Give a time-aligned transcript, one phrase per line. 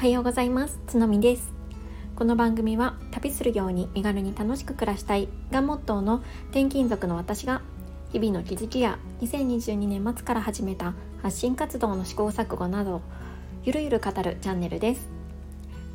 [0.00, 0.80] はようございます。
[0.86, 1.52] つのみです。
[2.16, 7.60] この番組は旅するように身軽に楽しく暮らしたいがモットーの転勤族の私が
[8.10, 13.02] 日々の気づきや2022年末から始めた発信活動の試行錯誤など
[13.62, 15.06] ゆるゆる語るチャンネルです。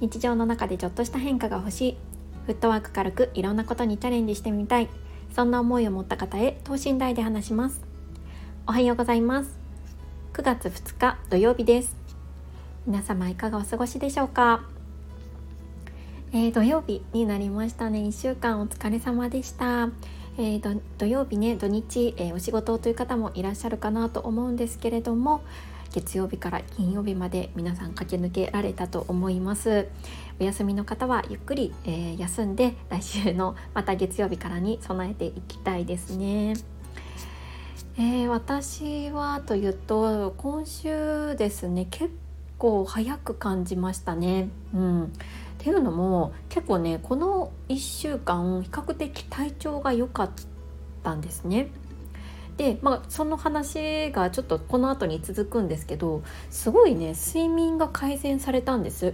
[0.01, 1.97] 日常の中でちょっとした変化が欲しい
[2.45, 4.89] フットワーク軽くいろんなことにチャレンジしてみたい
[5.33, 7.83] そんな思いを持った方へ等身大で話します。
[8.67, 9.57] おはようございます。
[10.33, 12.04] 9月2日土曜日です。
[12.87, 14.63] 皆様いかがお過ごしでしょうか、
[16.31, 18.01] えー、土曜日になりましたね。
[18.01, 19.89] 1週間お疲れ様でした、
[20.37, 25.41] えー、土曜日ね土日、えー、お仕事という方もいらっしゃるかなと思うんですけれども
[25.93, 29.87] 月曜日から金曜日まで皆さん駆け抜けられたと思います。
[30.39, 36.53] お休みの方はゆっくり、えー、休んで来週のまた月曜日からに備えていきたいですね。
[37.97, 42.11] えー、私はというと今週ですね結
[42.57, 44.49] 構早く感じましたね。
[44.73, 45.07] うん、っ
[45.57, 50.31] ていうのも結構ねこの1週間比較的体調が良かっ
[51.03, 51.69] たんですね。
[52.57, 59.13] で、まあ、その話がちょっとこの後に続くんですけどすごいね睡眠が改善されたんです。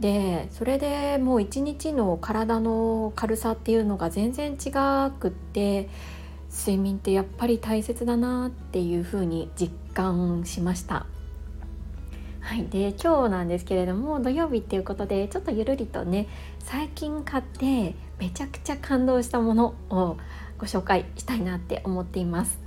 [0.00, 4.70] でそれでもう一日の体の軽さっていうのが全然違
[5.18, 5.88] くって
[6.50, 11.06] 睡眠ってやっぱり大切だなっていうふうに実感しました。
[12.42, 20.16] はい、で今日なんですけれども土曜日っていうことでちょっとゆるりとね最近買ってめちゃくちゃ感動したものを
[20.58, 22.58] ご紹介したいなって思っています。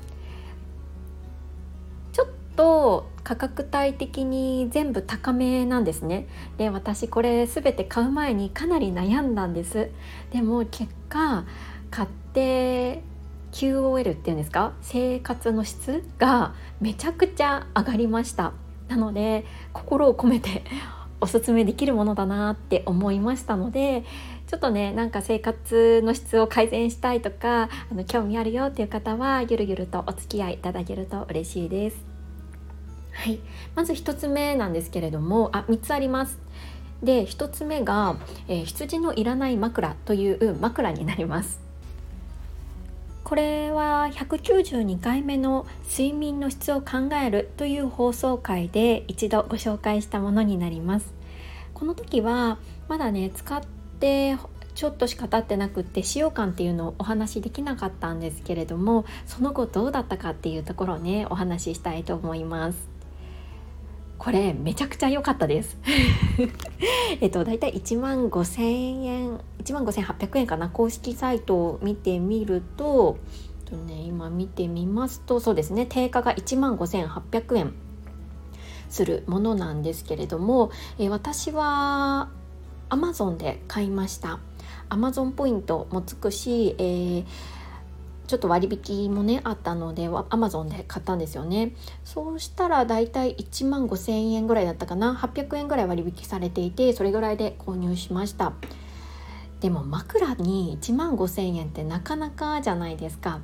[2.13, 6.27] ちょっと価格帯的に全部高めなんですね。
[6.57, 9.89] で私これ全て買う前にかなり悩んだんです。
[10.31, 11.45] でも結果
[11.91, 13.03] 買って
[13.51, 14.73] QOL っていうんですか？
[14.81, 18.53] 生活の質がめちゃくちゃ上がりました。
[18.87, 20.63] なので心を込めて
[21.21, 24.03] おすすめできるものだなって思いましたので
[24.47, 32.05] ちょっとねなんか生活の質を改善したいとかあの興味あるよっていう方はゆるゆるとお付き合いいただけると嬉しいです。
[33.11, 33.39] はい、
[33.75, 36.37] まず1つ目なんですけれどもあ3つあります。
[37.01, 41.64] で1つ目が、えー、羊のいらない枕という枕になります。
[43.25, 51.11] これは192回目の睡眠の質を考えるという放送回で一度ご紹介したものになります。
[51.73, 53.63] この時はまだね使っ
[53.99, 54.37] て
[54.75, 62.94] ちょっとしか経ってなくって使用感っていうのをお話しできなかったんですけれどもその後どうだったかっていうところをねお話ししたいと思います。
[64.17, 65.77] これめちゃくちゃ良かったです。
[67.21, 73.17] えっとだいたい1万5000円1万5800円かな公式サイトを見てみると
[73.65, 77.73] とね今見てみますとそうですね定価が1万5800円
[78.89, 82.29] するものなんですけれども、え私は
[82.89, 84.39] Amazon で買いました。
[84.89, 87.25] Amazon ポイントもつくし、えー
[88.27, 91.73] ちょっと割引もねあったので Amazon で買ったんですよね。
[92.03, 95.15] そうしたらだいたい1万5000円ぐらいだったかな。
[95.15, 98.53] 800円ぐらい割引されていてそれぐらいで購入しました。
[99.61, 103.39] でも枕に1万5000円ってなかなかじゃないですか。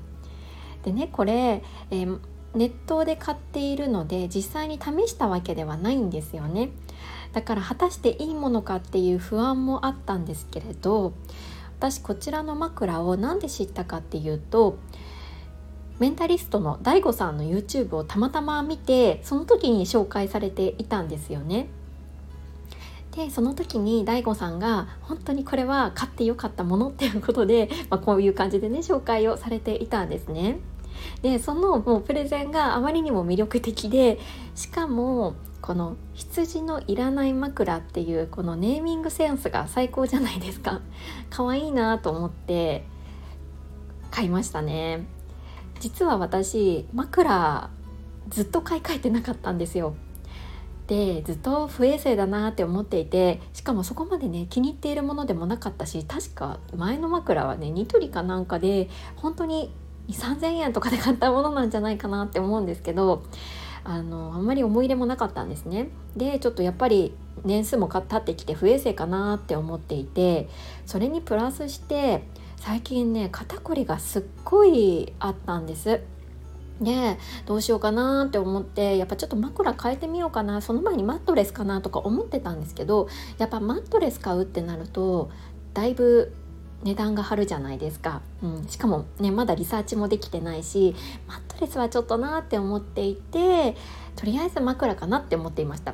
[0.83, 2.19] でねこれ、えー、
[2.55, 6.69] ネットで買っているので実際に試したわけではないんですよね。
[7.33, 11.13] だから果たしていいものかっていう不安もあったんですけれど
[11.81, 14.77] 私こちらの枕を何で知ったかっていうと
[15.97, 21.69] メンタリストの DAIGO さんの YouTube をたまたま見てその時に紹介されていたんですよね。
[23.15, 30.59] でその時に DAIGO さんが本当にこれは買ってよかったものっていうことで、まあ、こういう感じでね紹介をされていたんですね。
[31.21, 34.19] でそのもうプレゼンがあまりにも魅力的で
[34.55, 40.81] しかもこの羊のいらない枕っていうこのネーミングセンスが最高じゃないですか。
[41.29, 42.85] 可愛いなと思って
[44.09, 45.05] 買いましたね。
[45.79, 47.69] 実は私枕
[48.29, 49.93] ずっと買い替えてなかったんですよ。
[50.87, 59.71] でずっと不衛生だなって思っていてしかもそこまでね気に入っているものでもなかったし確か前の枕はねニトリかなんかで本当に
[60.11, 63.23] 2,3000円とかで買ったものなんじゃないかなって思うんですけど
[63.83, 65.89] あのあんまり思い入れもなかったんですね。
[66.15, 70.49] でちょっとやっぱり年数も経ってきて不衛生かなって思っていて
[70.85, 72.23] それにプラスして
[72.57, 76.01] 最近ね肩こりがすっごいあったんです。
[76.79, 83.07] でどうしようかなって思ってやっぱちょっと枕変えてみようかなその前にマットレスかなとか思ってたんですけど
[83.37, 85.29] やっぱマットレス買うってなると
[85.75, 86.33] だいぶ
[86.83, 90.95] 値段が張るじゃないですか、うん、しかもねまだリサーチもできてないし
[91.27, 93.75] マットレスはちょっとなって思っていて
[94.15, 95.93] とりあえず枕かなって思っていました。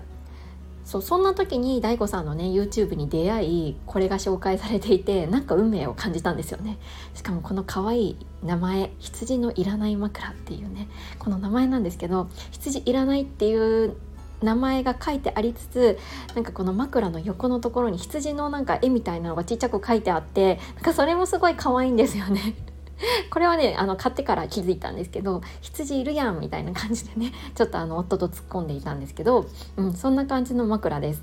[0.87, 6.77] そうそんな時に DAIGO さんのね YouTube に出会いこれが紹介されていてなんか運命を感じたんですよね。
[7.13, 10.87] しかもこの可愛い名前羊のいらない枕っていうね
[11.19, 13.97] この名前なんですけど羊いらないっていう
[14.41, 15.97] 名前が書いてありつつ
[16.35, 22.55] なんかこの枕の横のところに羊のなんか絵みたいなのがちっちゃく書いてあってなんかそれもすごい可愛いんですよね
[23.29, 29.47] これはねあの買ってから気づいたんですけど羊いるやんみたいな感じでねちょっとあの夫と突っ込んでいたんですけど、
[29.77, 31.21] うん、そんな感じの枕です。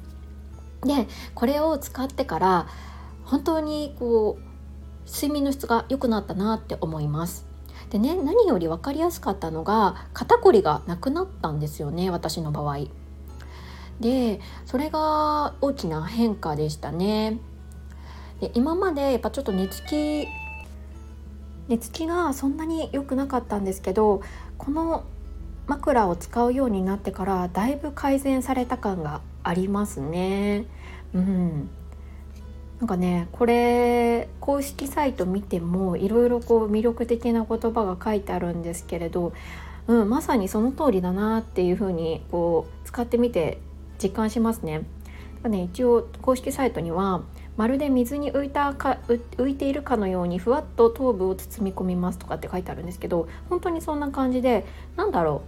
[0.83, 2.67] でこれを使ってから
[3.25, 7.47] 本当にこう睡眠の質が良くなったなって思います。
[7.91, 12.87] でね何より分かりやすかったのが肩こりがなくなったんですよね私の場合。
[14.01, 17.39] でそれが大きな変化でしたね。
[18.41, 20.27] で今までやっぱちょっと寝つき
[21.69, 24.23] 寝つきがそんなに良くなかったんですけど
[24.59, 25.05] この
[25.67, 30.67] 枕を使うようになってからだいぶ改善された感がありますね。
[31.15, 31.71] うん、
[32.81, 39.33] なんかねこれ公式サイト見てもいろいろこう魅力的な言葉が書いてあるんですけれど、
[39.87, 43.59] うん、まさにその通りだなっていうふうにこう使ってみて
[44.05, 44.83] 実感しますね。
[45.49, 47.23] ね一応公式サイトには
[47.57, 54.65] まるで水に浮いたか浮いているかのようにふわっと頭部を包み込みますとかって書いてあるんですけど本当にそんな感じで
[54.97, 55.43] なんだろ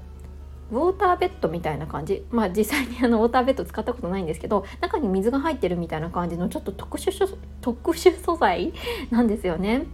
[0.70, 8.72] うウォーターベッドみたいな感じまあ実際にあのウォーターベッド使ったことないんですけど中に水が入ってるみたいな感じのちょっと特殊特殊素材
[9.10, 9.86] なんですよね。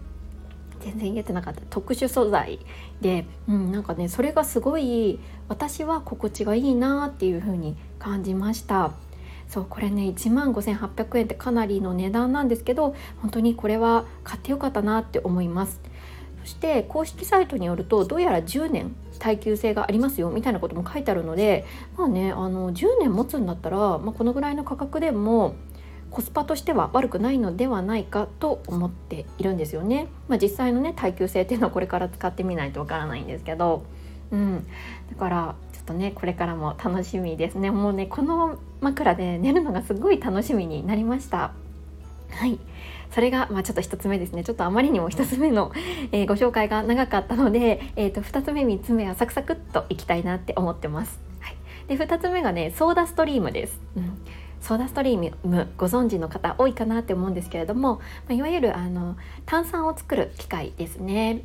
[0.83, 2.59] 全然言えてなかった特殊素材
[3.01, 5.19] で、うん、なんかねそれがすごい
[5.49, 8.93] 私は心地がいいなっていう風に感じました。
[9.49, 15.79] そうこれね1万5800円ってかなりの値段なんですけど本当にこれは買ってよかったなって思います
[16.41, 21.67] そして公式サイトによるとどうやら10年耐久性がありますよみたいなことも書いてあるので
[21.99, 25.55] まあねあの10年持つんだったら、まあ、このぐらいの価格でも
[26.13, 30.09] コスパとしては悪くないのではないかと思っているんですよね。
[30.29, 33.85] まあ、実際のね耐久性っていうのはこれから使ってみないとわからないんですけど、
[34.31, 34.67] うん、
[35.11, 37.71] だからちょっとねこれからも楽しみですね。
[37.71, 41.53] もうねこの枕で寝るのがすごい楽しみになりました。
[42.31, 42.59] はい。
[43.13, 44.43] それが、まあ、ちょっと1つ目ですね。
[44.43, 45.71] ちょっとあまりにも1つ目の、
[46.13, 51.57] えー、ご紹介が長かったので、えーと、2つ目3つ目はサクサクっといきたいなって思ってます、はい、
[51.89, 54.19] で2つ目がねソーダストリームです、うん。
[54.63, 58.01] ソーダストリームご存知の方多いかなって思うんですけれども、ま
[58.31, 61.43] あ、いわゆるあの炭酸を作る機械ですね。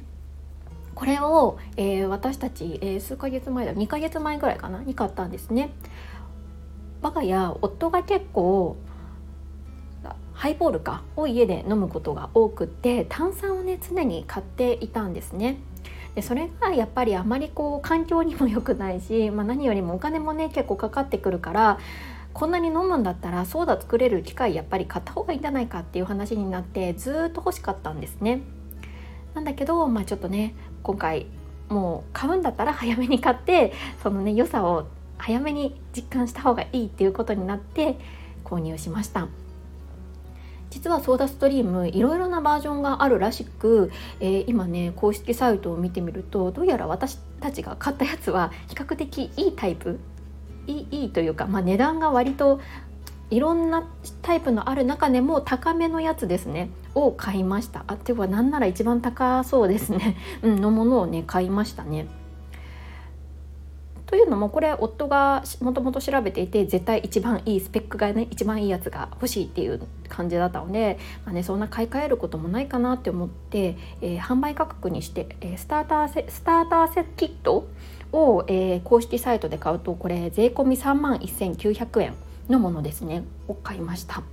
[0.94, 5.72] これを、えー、私たち、えー、数ヶ月前だ2ヶ月前ぐらいかなに買ったんですね。
[7.02, 8.78] 我が家夫が結構
[10.34, 15.58] ハイボールかを家で飲むことが多くて炭酸をね常に買っていたんですね。
[16.14, 21.80] でそれがやっぱりあまりこう環境にも良くないし、まあ、何よりもお金もね結構かかってくるから
[22.38, 28.42] こんなに飲むんだったらソーダ作れる機械やっぱり買った方がいいんじゃないかっていう話になってずっと欲しかったんですね。
[29.34, 30.54] なんだけど、まあ、ちょっとね
[30.84, 31.26] 今回
[31.68, 33.74] もう買うんだったら早めに買って
[34.04, 34.86] そのね良さを
[35.18, 37.98] 早めに実感した方がいいっていうことになって
[38.46, 39.28] 購入しました
[40.70, 50.00] 実はソーダストリームいろいろなバージョンがあるらしく、えー、今ね公式サイトを見てみるとどうやら私たちが買ったやつは比較的いいタイプ
[50.72, 52.60] いいというか、まあ、値段が割と
[53.30, 53.88] いろんな
[54.22, 62.08] タイプのある中でも高めのやつですねを買いましたあってはなんなら一番高そうですね、 うん、のものをね買いましたね。
[64.06, 77.68] というのもこれ夫がもともと調べていて絶対一番いいスペックがね一番いいやつが欲しいっていう感じだったので、まあね、そんな買い替えることもないかなって思って、えー、販売価格にして、えー、スターターセスターターセキット
[78.12, 82.14] を、えー、公式サイトで買うとこれ税込み3万1900円
[82.50, 83.24] のものですね。
[83.48, 84.24] を買いました。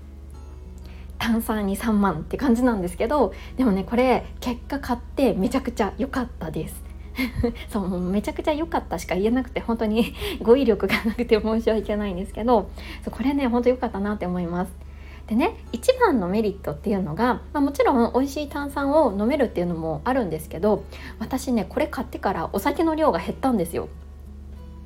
[1.19, 6.85] 炭酸に3万って感じなんですけどでもねこれ結果買ってめちゃくちゃ良かったです。
[7.71, 12.69] そうめちゃくちゃ良かったしか言えなくて本当に 語彙力がなくて申し訳ないんですけど
[13.11, 14.84] これね本当良かったなって思います。
[15.27, 20.85] でね一番のメリットっていうのが、まあ、もちろん美味しい炭酸を飲めるっていうのもあるんですけど
[21.19, 23.89] 私ねこれ買ってからお酒の量が減ったんですよ、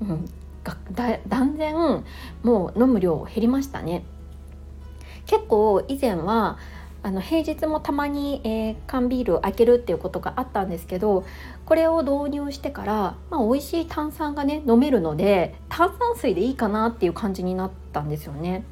[0.00, 0.26] うん、
[0.92, 2.04] だ断然
[2.42, 4.04] もう飲む量減りましたね。
[5.26, 6.58] 結構以前は
[7.02, 11.24] あの平日もたまに、えー、缶ビール開けるっていうことがあったんですけど
[11.64, 18.64] これを導入してから、まあ、美味しい炭酸がね飲めるので炭酸水でいいかなっていう感じになったんですよね。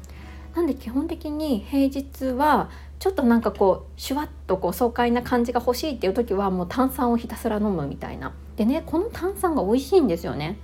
[0.57, 8.33] なんで基本的に平日はちょっとなんかこうシュワッとこう爽快な感じが欲しいっていう時はもう炭酸をひたすら飲むみたいな。
[8.55, 10.57] でねこの炭酸が美味しいんですよね。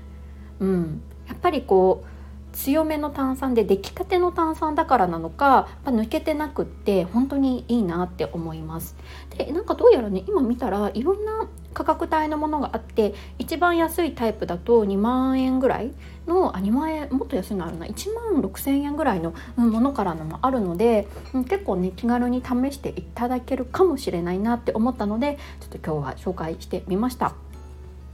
[0.60, 2.08] うん、やっぱりこう
[2.54, 8.96] 強めの炭酸で出来たての炭酸だからなのか、ま抜けてなくって本当にいいなって思います。
[9.38, 15.92] でなんかどうやらね今見たらいろんな価格帯のものがあって一番安いタイプだと2万円ぐらい
[16.28, 17.88] のあ2万円もっと安いのあるな。
[17.88, 21.08] 1万6,000円ぐらいのものからのもあるので
[21.50, 27.34] 結構ね気軽に試していただけるかもしれないなって思ったのでちょっと今日は紹介してみました。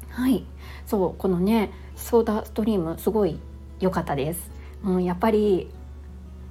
[0.10, 0.46] はい。
[0.86, 3.38] そうこのねソーダストリームすごい
[3.80, 4.52] 良かったです。
[4.84, 5.70] うん、やっぱり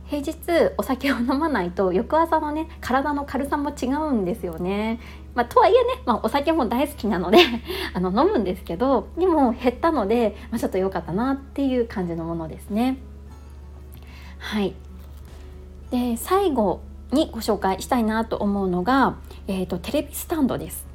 [0.06, 5.00] 平日お酒を飲まないと翌朝のね体の軽さも違うんですよね。
[5.34, 7.38] まあ、とはいえね、まあ、お酒も大好きなので
[7.94, 12.96] あの飲むんですけどでも減ったので、まあ、ちょっと良かったなっていう感じのものですね。
[14.38, 14.74] はい
[15.90, 16.80] で最後
[17.12, 19.16] にご紹介したいなと思うのが、
[19.46, 20.87] えーと、テレビスタンドです。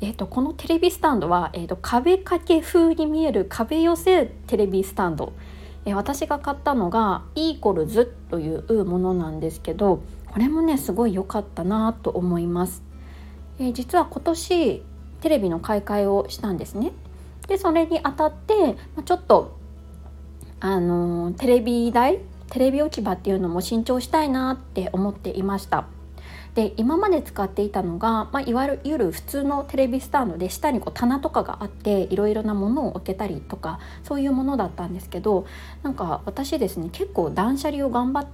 [0.00, 5.32] えーと、このテレビスタンドは、えーと壁掛け風に見える壁寄せテレビスタンド。
[5.88, 12.82] え私が買ったのがイーコルズというものなんですけどこれもねすごい良かったなと思います、
[13.58, 14.82] え実は今年
[15.22, 16.92] テレビの買い替えをしたんですね。
[17.48, 19.56] でそれにあたってちょっと
[20.60, 25.86] あのテレビ台テレビ置き場っていうのも新調したいなって思っていました。
[26.54, 35.46] で今まで使っていたのが、まあ、いわゆる普通のテレビスタンドで下にこう棚とかがあっていろいろなものを置けたりとかそういうものだったんですけど
[35.82, 38.26] なんか私ですね結構断捨離を頑張っ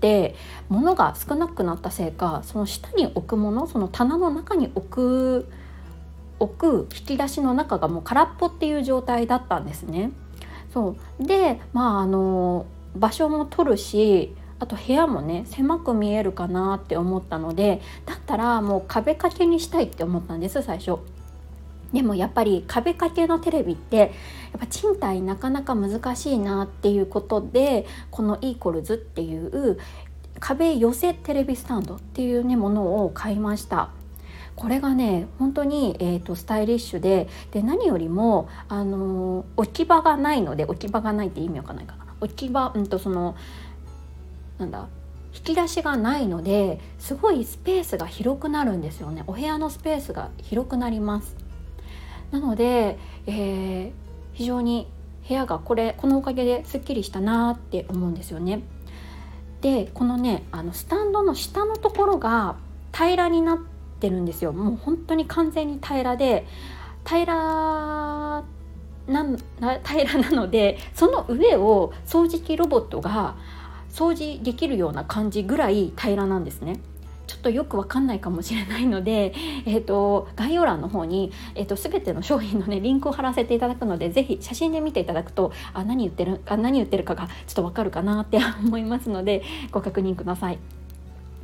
[0.00, 0.34] て
[0.68, 5.48] 物が少なくなったせいかその下に置くものその棚の中に置く
[6.40, 10.10] 置く引き出しの中がもう空っぽっていう状態だったんですね。
[10.72, 12.66] そうでまああの
[12.96, 20.98] 場所も取るしあと部屋もね狭く見えるかなって思ったのでだったらもう壁掛けにしたいって思ったんです最初。
[21.92, 24.10] でもやっぱり壁掛けのテレビってやっ
[24.60, 29.78] ぱ賃貸なかなか難しいなっていうことでこのイーコルズっていう
[30.38, 33.90] 壁寄せテレビスタンドっていうねものを買いました。
[34.54, 43.34] これがね本当に、えーと、スタイリッシュでで何よりも、あのー、置き場がないので置き場がないって意味わかんないかな置き場、うんとその
[44.62, 44.88] なんだ
[45.34, 49.24] 引き出しがないのですごいスペースが広くなるんですよね。
[49.26, 51.34] お部屋のスペースが広くなります。
[52.30, 53.92] なので、えー、
[54.34, 54.88] 非常に
[55.26, 58.62] 部屋がこれこのおかげですっきりしたなって思うんですよね。
[59.62, 62.56] でこのねあのスタンドの下のところが
[62.92, 63.58] 平らになっ
[64.00, 64.52] てるんですよ。
[64.52, 66.46] もう本当に完全に平らで
[67.06, 68.44] 平ら
[69.06, 69.26] な
[69.84, 73.34] 平らなのでその上を掃除機ロボットが
[73.92, 76.80] 掃除できるような感じぐらい平らなんですね。
[77.26, 79.32] ちょっとよくわかんないかもしれないので、
[79.64, 90.58] えーと、概要欄の方に、えーと、全ての商品の、ね、リンクを貼らせていただくのでぜひ写真で見ていただくとあ何言ってるあ何言ってるかがちょっとわかるかなって 思いますのでご確認ください。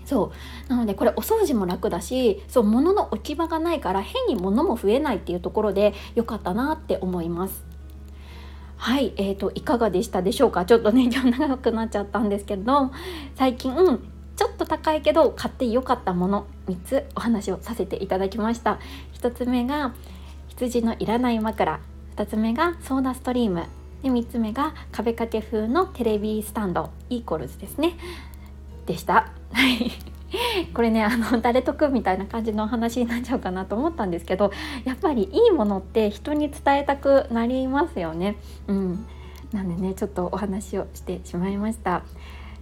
[0.05, 0.33] そ
[0.69, 7.67] うなのでこれお掃除も楽だしそう物の置き場がないから変に物も増えないっていうところで良かったなって思います。
[8.78, 10.64] はい、えーと、いかがでしたでしょうか？
[10.64, 12.90] ちょっとね 今日長くなっちゃったんですけど
[13.35, 13.75] 最近、
[14.37, 18.78] ちょっと高いけど買ってよかったもの3つお話をさせていただきました。
[19.14, 19.94] 1つ目が
[20.49, 21.80] 羊のいらない枕。
[22.16, 23.64] 2つ目がソーダストリーム。
[24.02, 26.90] で3つ目が壁掛け風のテレビスタンド。
[27.11, 27.97] イーコルズですね。
[28.87, 29.32] でした。
[29.52, 30.17] はい。
[30.75, 34.50] これねあの 誰得みたいな感じのお話になっちゃうかなと思ったんですけど
[34.85, 38.37] やっぱりいいものって人に伝えたくなりますよね。
[38.66, 39.06] うん、
[39.52, 42.02] なんでねちょっとお話をしてしまいました。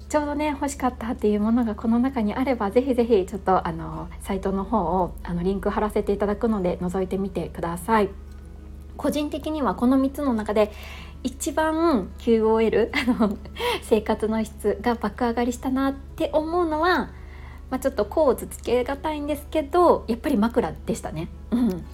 [0.08, 8.08] ちょうどね欲しかったっていうものがこの中にあればぜひぜひちょっとあのサイトの方をあのリンク貼らせていただくので覗いてみてください。
[8.96, 10.70] 個人的にはこの3つの中で
[11.23, 13.37] 一番 QOL あの
[13.82, 17.11] 生活の質が爆上がりしたなって思うのは
[17.70, 21.28] まあ、ちょっと甲乙つけがたいんですけどやっぱり枕でしたね。
[21.50, 21.85] うん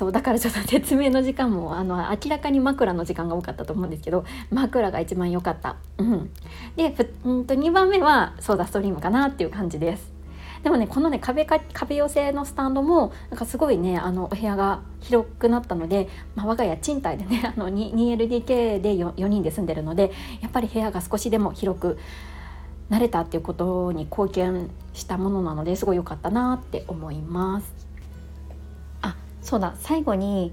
[0.00, 5.76] そうだからちょっと説明の時間もあの明らかに枕の時間が多かったと思うんですけど枕が一番良かった。
[5.98, 6.30] うん、
[6.74, 10.10] でうんと2番目はソーダストリームかなっていう感じです。
[10.62, 21.98] でもねこのね壁か壁寄せのスタンドもなんかすごいねあのお部屋が広くなったので、まあ、我が家賃貸でねあの 2LDK で 4, 4人で住んでるのでやっぱり部屋が少しでも広く
[22.90, 27.72] 慣れたっていうことに貢献したものなのですごい良かったなって思います。
[29.00, 29.74] あそうだ。
[29.78, 30.52] 最後に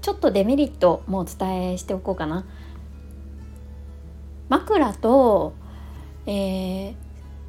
[0.00, 2.44] ちょっとデメリットもお伝えしておこうかな。
[4.48, 5.52] 枕と、
[6.26, 6.94] えー、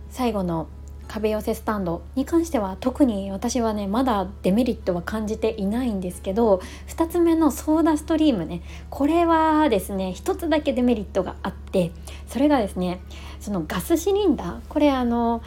[0.09, 0.67] 最後の
[1.09, 8.61] 壁寄せスタンドに関しては特に私はねまだデメリットは感じていないんですけど2つ目のソーダストリームね。
[8.89, 11.91] これはですね1つだけデメリットがあって
[12.27, 13.01] それがですね
[13.39, 14.59] そのガスシリンダー。
[14.69, 15.41] これあの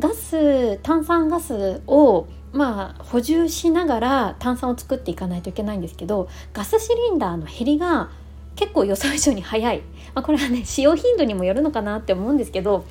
[0.00, 8.10] ガス炭酸ガスをまあ補充しながら炭酸を作っていかないといけないんですけどガスシリンダーの減りが
[8.56, 9.78] 結構予想以上に早い、
[10.14, 12.84] まあ、これはね使用頻度にもよるのかなって思うんですけど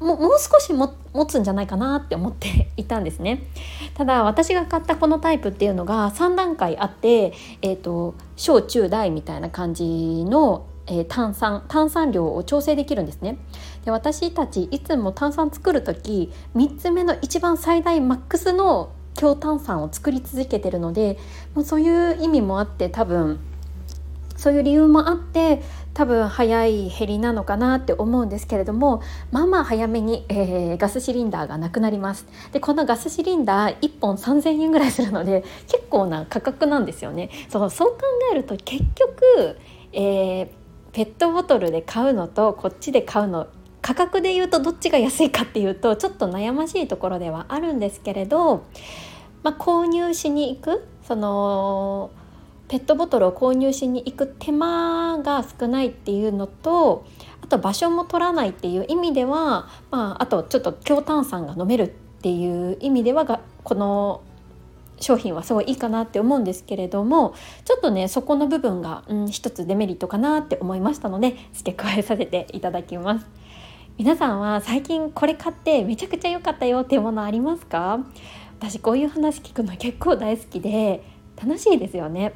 [0.00, 3.46] ももう少しも持つんじゃないかなって思って いたんですね。
[3.94, 13.38] ただ私が買ったこのタイプっていうのが3段階あって、えーと、小中大みたいな感じの、えー、炭酸炭酸量を調整できるんですね。
[13.84, 21.18] で私たちいつも炭酸作る時3つ目の一番最大マックスの強炭酸を作り続けてるので
[21.54, 23.40] もうそういう意味もあって多分
[24.46, 25.60] そういう理由もあって
[25.92, 32.28] 多分早い減りなのかなって思うんですけれどもまあまあ早めに、えー、ガスシリンダーがなくなります。
[32.52, 37.30] でこのガスシリンダー1本3000円ぐらいするので結構な価格なんですよね。
[37.48, 39.58] そうそう考えると結局、
[39.92, 40.48] えー、
[40.92, 43.48] ペットボトルで買うのとこっちで買うの
[43.82, 48.62] 価格で言うとどっちが安いかっていうとちょっと悩ましいところではあるんですけれど、
[49.42, 52.12] まあ、購入しに行くその
[52.68, 57.06] ペットボトルを購入しに行く手間が少ないっていうのと
[57.42, 61.88] あと場所も取らないっていう意味では、まあ、あとちょっと強炭酸が飲めるっ
[62.22, 64.22] ていう意味ではがこの
[64.98, 73.26] 商品はすごいいいかなって思うんですけれどもちょっとねそこの部分が、うん、一つデメリットかなって思いましたので付け加えさせていただきます。
[73.98, 78.00] 皆さんは最近これ買ってめちゃくちゃ良かったよっていうものありますか？
[78.58, 81.02] 私こういう話聞くの結構大好きで
[81.36, 82.34] 楽しいですよね。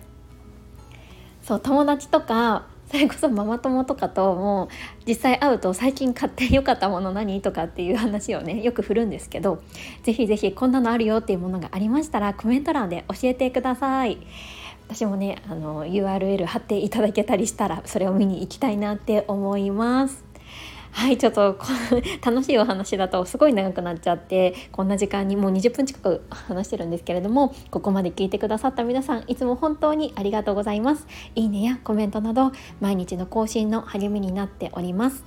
[1.50, 4.68] そう友達とかそれこそママ友とかとも
[5.04, 9.60] 実際会うと最近買ってよかったもの何とかっていう話をねよく振るんですけど
[10.04, 14.18] 是非是非こんなのあるよっていうものがありましたらコメント欄で教えてください。
[14.86, 20.29] 私もねあの URL 貼っていただけたりしたらそれを見に行きたいなって思います。
[20.92, 21.58] はいちょっと
[22.24, 31.06] 楽しいお話だとすごい長くなっちゃってこんな時間にもう20分近く話してるんですけれどもここまで聞いてくださった皆さんいつも本当にありがとうございます。
[31.34, 35.24] いいねやコメントなど毎日の更新の励みになっております。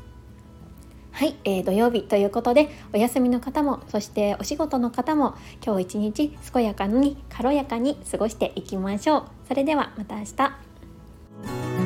[1.11, 9.25] はい、えー、土曜日ということでお休みの方もそしてお仕事の方も今日一日健やかに軽やかに過ごしていきましょう。
[9.47, 11.82] それではまた明日。